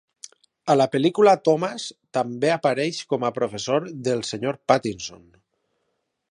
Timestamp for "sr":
4.33-4.57